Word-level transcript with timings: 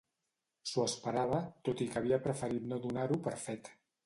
S'ho 0.69 0.85
esperava, 0.91 1.41
tot 1.69 1.83
i 1.85 1.87
que 1.93 2.01
havia 2.01 2.21
preferit 2.29 2.67
no 2.73 2.81
donar-ho 2.89 3.21
per 3.31 3.37
fet. 3.49 3.73